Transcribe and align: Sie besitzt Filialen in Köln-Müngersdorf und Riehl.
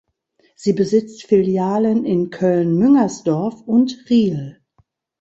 Sie 0.55 0.73
besitzt 0.73 1.27
Filialen 1.27 2.05
in 2.05 2.31
Köln-Müngersdorf 2.31 3.61
und 3.67 4.03
Riehl. 4.09 4.59